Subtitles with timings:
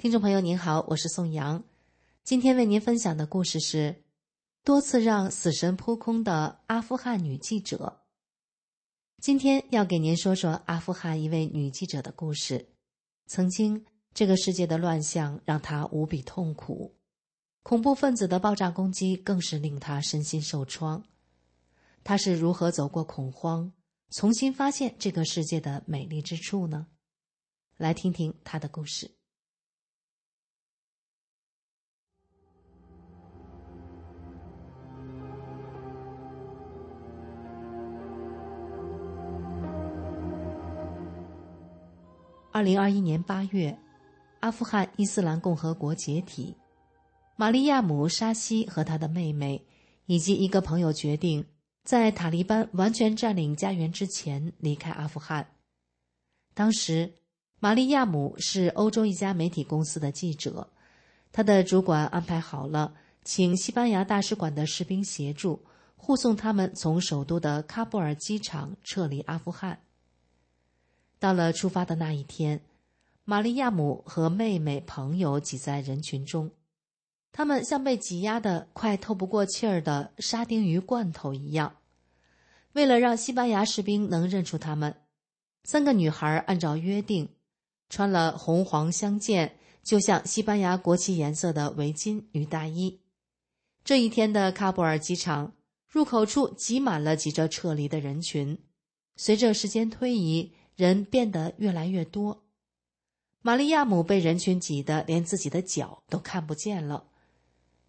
[0.00, 1.62] 听众朋友您好，我是宋阳，
[2.24, 4.02] 今天为您分享的故事是
[4.64, 8.00] 多次让死神扑空的阿富汗女记者。
[9.20, 12.70] 今天要给您说说阿富汗一位女记者的故事。
[13.26, 13.84] 曾经，
[14.14, 16.96] 这个世界的乱象让她无比痛苦，
[17.62, 21.04] 恐怖分子的爆炸攻击更是令她身心受创。
[22.02, 23.70] 她是如何走过恐慌，
[24.08, 26.86] 重新发现这个世界的美丽之处呢？
[27.76, 29.19] 来听听她的故事。
[42.52, 43.78] 二零二一年八月，
[44.40, 46.56] 阿富汗伊斯兰共和国解体，
[47.36, 49.64] 玛利亚姆·沙西和他的妹妹
[50.06, 51.46] 以及一个朋友决定，
[51.84, 55.46] 在塔利班完全占领家园之前离开阿富汗。
[56.52, 57.14] 当时，
[57.60, 60.68] 玛利亚姆是欧洲一家媒体公司的记者，
[61.30, 65.64] 他的主管安排好了，请西班牙大使馆的士兵协助
[65.94, 69.78] 护送他们从首都的喀布尔机场撤离阿富汗。
[71.20, 72.62] 到了出发的那一天，
[73.24, 76.50] 玛利亚姆和妹妹、朋友挤在人群中，
[77.30, 81.76] 他们像被挤压的快透不过气儿的沙丁鱼罐头一样。
[82.72, 84.96] 为了让西班牙士兵能认出他们，
[85.64, 87.28] 三个女孩按照约定，
[87.90, 93.00] 穿了红黄相间、就像西班牙国旗颜色的围巾与大衣。
[93.84, 95.52] 这一天的喀布尔机场
[95.86, 98.56] 入口处挤满了急着撤离的人群。
[99.16, 102.42] 随着时间推移，人变得越来越多，
[103.42, 107.04] 玛利亚姆被人群挤得连自己的脚都看不见了。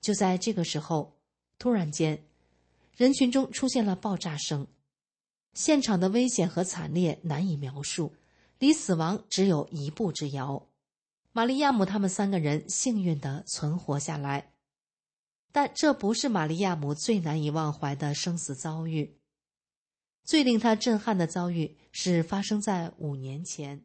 [0.02, 1.18] 就在这个时候，
[1.58, 2.22] 突然间，
[2.98, 4.68] 人群中出现了爆炸声，
[5.54, 8.14] 现场的危险和惨烈难以描述，
[8.60, 10.68] 离死亡只有一步之遥。
[11.32, 14.52] 玛利亚姆他们三个人幸运的存活下来，
[15.54, 19.21] 但这不是玛利亚姆最难以忘怀的生死遭遇。
[20.24, 23.84] 最令他震撼的遭遇是发生在五年前。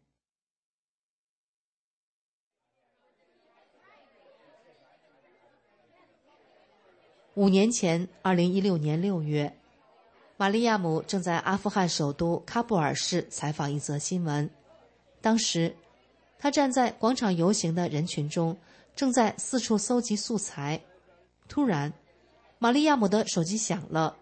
[7.35, 9.59] 五年前，二零一六年六月，
[10.39, 14.49] 玛利亚姆正在阿富汗首都喀布尔市采访一则新闻。
[15.21, 15.77] 当时，
[16.39, 18.57] 他站在广场游行的人群中，
[18.95, 20.81] 正在四处搜集素材。
[21.47, 21.93] 突然，
[22.59, 24.17] 玛利亚姆的手机响了，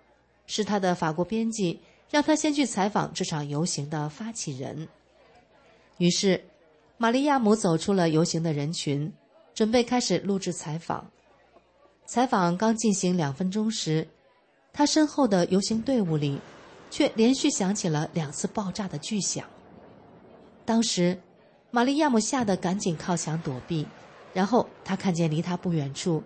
[0.47, 1.81] 是他的法国编辑。
[2.15, 4.87] 让他先去采访这场游行的发起人。
[5.99, 6.45] 于是，
[6.97, 9.13] 玛利亚姆走出了游行的人群，
[9.53, 11.11] 准备开始录制采访。
[12.07, 14.07] 采访刚进行两分钟时，
[14.73, 16.39] 他身后的游行队伍里，
[16.89, 19.45] 却连续响起了两次爆炸的巨响。
[20.65, 21.21] 当时，
[21.73, 23.85] 玛利亚姆吓得赶紧靠墙躲避，
[24.33, 26.23] 然后他看见离他不远处，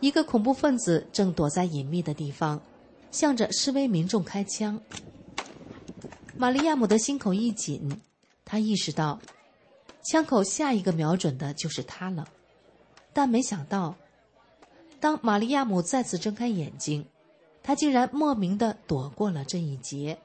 [0.00, 2.60] 一个恐怖分子正躲在隐秘的地方，
[3.10, 4.78] 向着示威民众开枪。
[6.42, 8.00] 玛利亚姆的心口一紧，
[8.44, 9.20] 他意识到，
[10.02, 12.26] 枪口下一个瞄准的就是他了。
[13.12, 13.94] 但没想到，
[14.98, 17.06] 当玛利亚姆再次睁开眼睛，
[17.62, 20.18] 他竟然莫名的躲过了这一劫。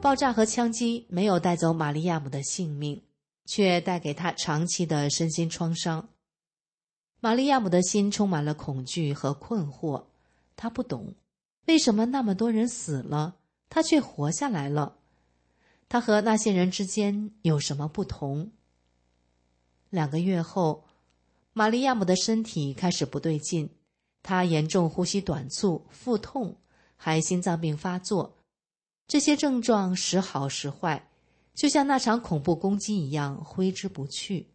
[0.00, 3.00] 爆炸和枪击没有带走玛利亚姆的性命。
[3.50, 6.08] 却带给他长期的身心创伤。
[7.18, 10.04] 玛利亚姆的心充满了恐惧和困惑，
[10.54, 11.16] 他不懂
[11.66, 13.38] 为什么那么多人死了，
[13.68, 14.98] 他却活下来了。
[15.88, 18.52] 他和那些人之间有什么不同？
[19.88, 20.84] 两个月后，
[21.52, 23.68] 玛利亚姆的身体开始不对劲，
[24.22, 26.56] 他严重呼吸短促、腹痛，
[26.96, 28.36] 还心脏病发作，
[29.08, 31.09] 这些症状时好时坏。
[31.54, 34.48] 就像那场恐怖攻击一样挥之不去。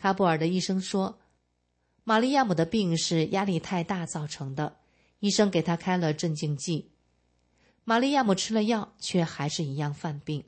[0.00, 1.18] 喀布尔的医生说，
[2.04, 4.78] 玛利亚姆的病是压力太大造成的。
[5.20, 6.90] 医生给他开了镇静剂，
[7.84, 10.44] 玛利亚姆吃了药，却还是一样犯病。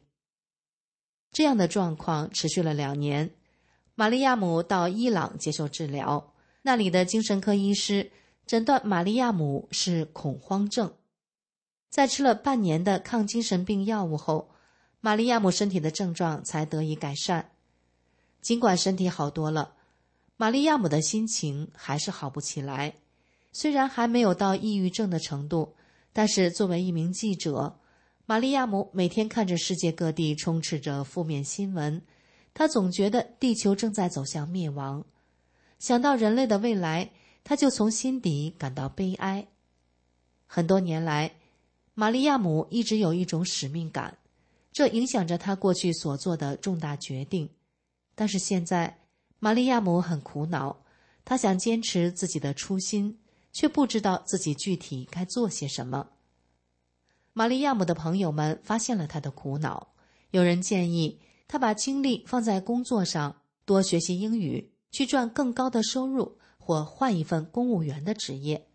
[1.33, 3.35] 这样的状况持续了两年。
[3.95, 8.13] 玛利亚姆到伊朗接受治疗，那里的精神科医师
[8.47, 10.95] 诊断玛利亚姆是恐慌症。
[11.89, 14.51] 在吃了半年的抗精神病药物后，
[15.01, 17.51] 玛利亚姆身体的症状才得以改善。
[18.41, 19.75] 尽管身体好多了，
[20.37, 22.95] 玛利亚姆的心情还是好不起来。
[23.53, 25.75] 虽然还没有到抑郁症的程度，
[26.13, 27.79] 但是作为一名记者，
[28.27, 32.03] 玛利亚姆每天看着世界各地充斥着负面新闻，
[32.55, 35.05] 他总觉得地球正在走向灭亡。
[35.79, 37.11] 想到人类的未来，
[37.43, 39.49] 他就从心底感到悲哀。
[40.47, 41.37] 很多年来，
[41.95, 44.19] 玛利亚姆一直有一种使命感，
[44.79, 47.51] 这影响着他过去所做的重大决定。
[48.15, 49.01] 但是现在，
[49.41, 50.85] 玛利亚姆很苦恼，
[51.25, 53.19] 他想坚持自己的初心。
[53.51, 56.11] 却不知道自己具体该做些什么。
[57.33, 59.95] 玛利亚姆的朋友们发现了他的苦恼，
[60.31, 68.69] 有人建议他把精力放在工作上，多学习英语，去赚更高的收入，或换一份公务员的职业。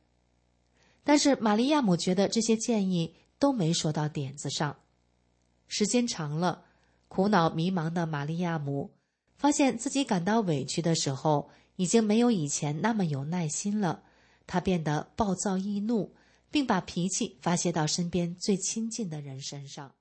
[1.06, 4.76] 但是玛利亚姆觉得这些建议都没说到点子上。
[5.76, 6.66] 时间长了，
[7.08, 8.92] 苦恼迷茫的玛利亚姆
[9.36, 14.04] 发现自己感到委屈的时候，已经没有以前那么有耐心了。
[14.46, 16.14] 她变得暴躁易怒，
[16.52, 19.96] 并把脾气发泄到身边最亲近的人身上。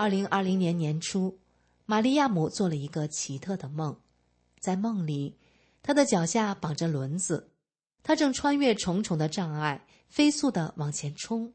[0.00, 1.38] 二零二零年年初，
[1.84, 4.00] 玛利亚姆做了一个奇特的梦，
[4.58, 5.36] 在梦里。
[5.82, 7.50] 他的脚下绑着轮子，
[8.02, 11.52] 他正穿越重重的障碍，飞速的往前冲。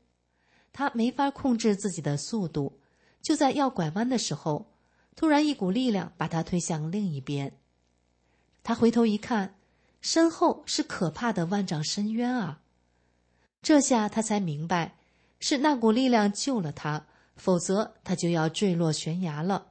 [0.71, 2.79] 他没法控制自己的速度，
[3.19, 4.71] 就在要拐弯的时候，
[5.15, 7.57] 突然一股力量把他推向另一边。
[8.61, 9.55] 他回头一看，
[10.01, 12.61] 身后是可怕的万丈深渊啊！
[13.63, 14.97] 这下他才明白，
[15.39, 19.67] 是那股力量救了他，否则他就要坠落悬崖了。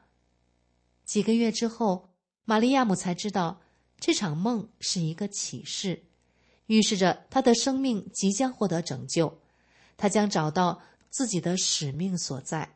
[1.04, 2.10] 几个月之后，
[2.44, 3.60] 玛利亚姆才知道。
[4.00, 6.04] 这场梦是一个启示，
[6.66, 9.40] 预示着他的生命即将获得拯救，
[9.96, 12.73] 他将找到自己的使命所在。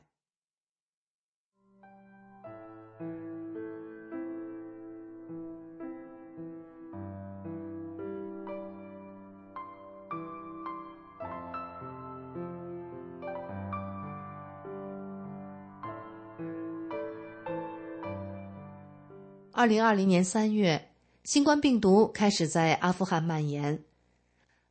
[19.58, 20.92] 二零二零年三月。
[21.24, 23.82] 新冠病毒开始在阿富汗蔓延，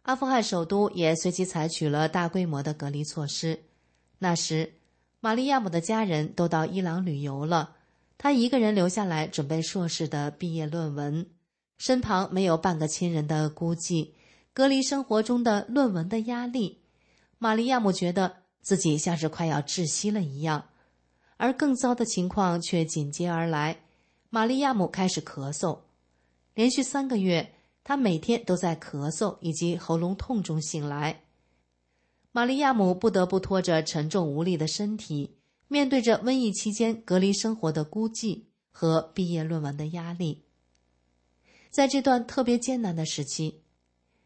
[0.04, 3.66] 阿富汗首都也随即采取了大规模的隔离措施。
[4.20, 4.76] 那时，
[5.20, 7.76] 玛利亚姆的家人都到伊朗旅游了，
[8.18, 11.28] 他一个人留下来准备硕士的毕业论文，
[11.78, 14.12] 身旁没有半个亲人的孤寂，
[14.54, 16.80] 隔离生活中的论文的压力，
[17.40, 20.70] 玛利亚姆觉得自己像是快要窒息了一样。
[21.36, 23.82] 而更糟的情况却紧接而来，
[24.30, 25.80] 玛利亚姆开始咳嗽。
[26.54, 27.54] 连续三个月，
[27.84, 31.22] 他每天都在咳嗽以及喉咙痛中醒来。
[32.32, 40.44] 玛利亚姆不得不拖着沉重无力的身体，面对着瘟疫期间隔离生活的孤寂和毕业论文的压力。
[41.70, 43.62] 在这段特别艰难的时期，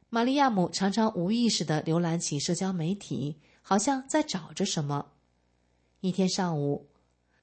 [0.09, 5.07] 玛利亚姆常常无意识的浏览起社交媒体，好像在找着什么。
[5.99, 6.87] 一天上午，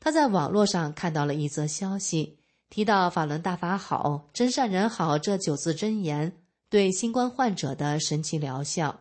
[0.00, 2.37] 他在网络上看到了一则消息。
[2.70, 6.36] 提到法轮大法好，真善人好这九字真言
[6.68, 9.00] 对新冠患者的神奇疗效，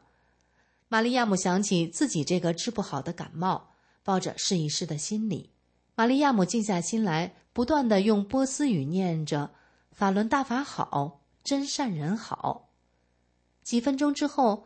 [0.87, 3.71] 玛利亚姆想起自己这个治不好的感冒，
[4.03, 5.51] 抱着试一试的心理，
[5.95, 9.51] 玛利亚姆静下心来，不断的用波斯语念着
[9.91, 12.69] “法轮大法好，真善人好”。
[13.63, 14.65] 几分钟之后，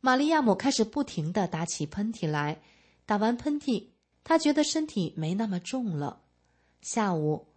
[0.00, 2.60] 玛利亚姆开始不停的打起喷嚏来，
[3.06, 3.88] 打完喷嚏，
[4.22, 6.20] 他觉得身体没那么重了。
[6.82, 7.53] 下午。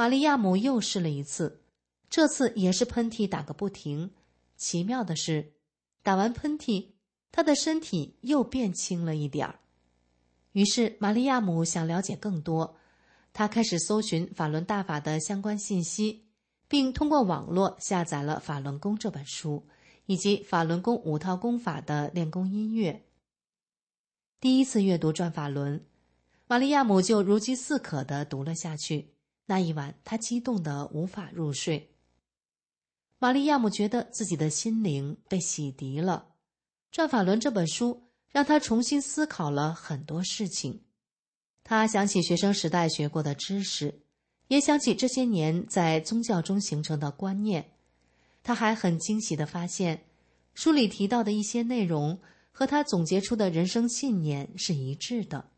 [0.00, 1.60] 玛利亚姆又试了一次，
[2.08, 4.12] 这次也是喷嚏打个不停。
[4.56, 5.52] 奇妙的是，
[6.02, 6.92] 打完喷嚏，
[7.30, 9.60] 他的身体又变轻了一点儿。
[10.52, 12.78] 于是，玛利亚姆想了解更多，
[13.34, 16.24] 他开始搜寻法轮大法的相关信息，
[16.66, 19.66] 并通过网络下载了《法轮功》这本书，
[20.06, 23.04] 以及《法轮功五套功法》的练功音乐。
[24.40, 25.78] 第一次阅读《转法轮》，
[26.46, 29.12] 玛利亚姆就如饥似渴地读了下去。
[29.50, 31.90] 那一晚，他激动得无法入睡。
[33.18, 36.28] 玛利亚姆觉得自己的心灵被洗涤了。
[36.94, 40.84] 《转法轮》这本书让他重新思考了很多事情。
[41.64, 44.02] 他想起学生时代学过的知识，
[44.46, 47.72] 也想起这些年在宗教中形成的观念。
[48.44, 50.04] 他还很惊喜的发现，
[50.54, 52.20] 书里提到的一些内容
[52.52, 55.50] 和他总结出的人生信念是一致的。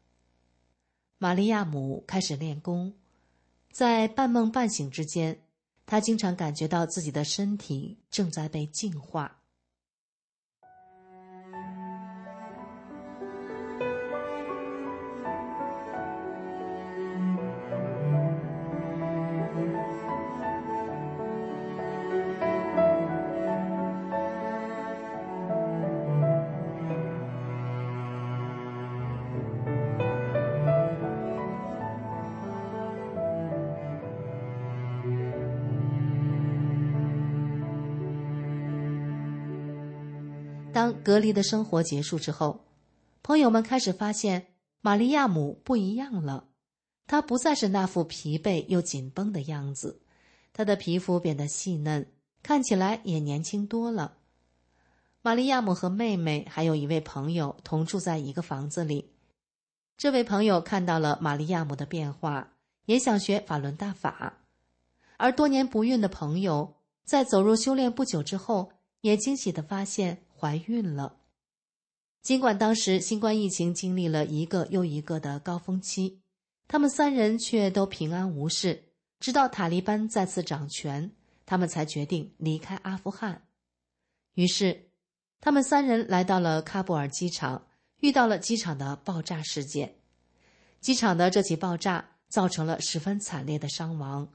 [1.19, 2.95] 玛利亚姆开始练功，
[3.73, 5.43] 在半梦半醒之间，
[5.87, 9.42] 他经常感觉到自己的身体正在被净化。
[40.73, 42.65] 当隔离的生活结束之后，
[43.23, 44.47] 朋友们开始发现
[44.81, 46.49] 玛利亚姆不一样了。
[47.07, 50.01] 她不再是那副疲惫又紧绷的样子，
[50.53, 52.07] 她的皮肤变得细嫩，
[52.43, 54.15] 看起来也年轻多了。
[55.21, 59.11] 玛利亚姆和妹妹还有一位朋友同住在一个房子里。
[59.97, 62.55] 这位朋友看到了玛利亚姆的变化，
[62.87, 64.39] 也想学法轮大法。
[65.17, 66.75] 而多年不孕的朋友
[67.05, 70.25] 在走入修炼不久之后，也惊喜的发现。
[70.43, 71.21] 怀孕了。
[72.21, 76.21] 尽管当时新冠疫情经历了一个又一个的高峰期，
[76.67, 78.89] 他们三人却都平安无事。
[79.21, 81.13] 直到塔利班再次掌权，
[81.47, 83.47] 他们才决定离开阿富汗。
[84.35, 84.91] 于是，
[85.41, 87.69] 他们三人来到了喀布尔机场，
[88.01, 89.95] 遇到了机场的爆炸事件。
[90.81, 94.33] 机场的这起爆炸造成了十分惨烈的伤亡。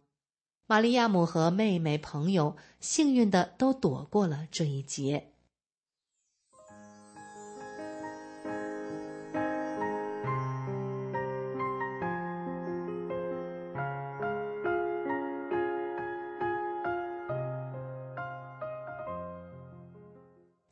[0.68, 5.34] 玛利亚姆和妹妹朋友幸运的都躲过了这一劫。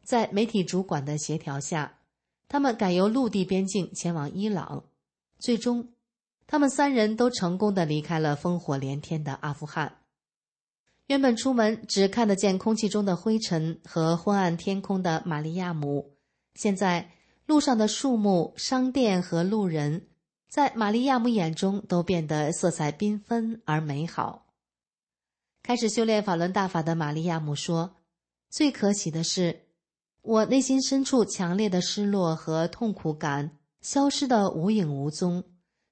[0.05, 1.97] 在媒体主管的协调下，
[2.47, 4.85] 他们改由陆地边境前往伊朗。
[5.39, 5.89] 最终，
[6.45, 9.97] 他们三人都成功的离开了烽火连天的阿富汗。
[11.07, 16.15] 原本出门只看得见空气中的灰尘和昏暗天空的玛利亚姆，
[16.53, 17.11] 现在
[17.45, 20.07] 路上的树木、商店和路人，
[20.47, 24.45] 在玛利亚姆眼中都变得色彩缤纷而美好。
[25.63, 27.95] 开始修炼法轮大法的玛利亚姆说
[28.49, 29.63] ：“最可喜的是。”
[30.27, 33.51] 我内心深处强烈的失落和痛苦感
[33.81, 35.43] 消失的无影无踪，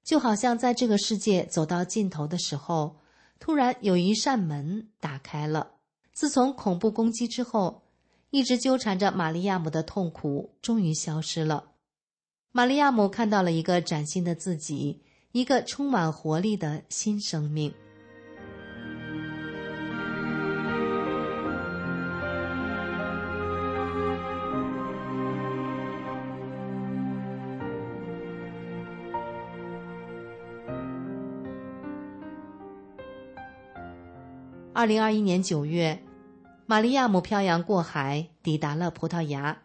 [0.02, 2.96] 就好像在这个世界走到尽头的时候，
[3.38, 5.74] 突然有一扇门打开了。
[6.12, 7.82] 自从恐怖攻击之后，
[8.30, 11.70] 一直纠缠着玛利亚姆的痛苦终于消失了。
[12.50, 17.72] 玛利亚姆看到了一个崭新的自己，一个充满活力的新生命。
[34.76, 36.02] 二零二一年九月，
[36.66, 39.56] 玛利亚姆漂洋过海，抵达了葡萄牙。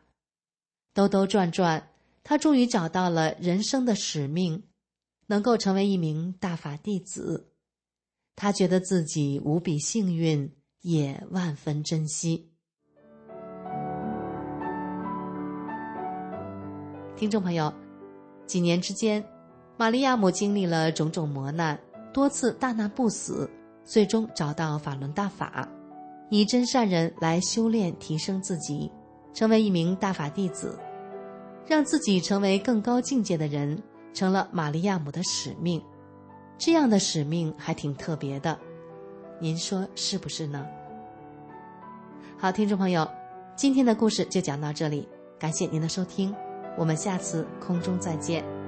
[0.93, 1.89] 兜兜转转，
[2.23, 4.65] 他终于找到了人生的使命，
[5.25, 7.51] 能够成为一名大法弟子。
[8.35, 12.51] 他觉得自己无比幸运，也万分珍惜。
[17.15, 17.73] 听众朋友，
[18.45, 19.25] 几年之间，
[19.75, 21.79] 玛利亚姆经历了种种磨难，
[22.13, 23.49] 多次大难不死。
[23.89, 25.67] 最终找到法轮大法，
[26.29, 28.91] 以真善人来修炼提升自己，
[29.34, 30.77] 成为一名大法弟子，
[31.65, 33.81] 让自己成为更高境界的人，
[34.13, 35.84] 成了玛利亚姆的使命。
[36.55, 38.55] 这样的使命还挺特别的，
[39.39, 40.63] 您说是不是呢？
[42.38, 43.10] 好，听众朋友，
[43.55, 46.31] 今天的故事就讲到这里，感谢您的收听，
[46.77, 48.58] 我们下次空中再见。